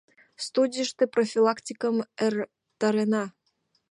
[0.45, 1.95] Студийыште профилактикым
[2.25, 3.23] эртарена».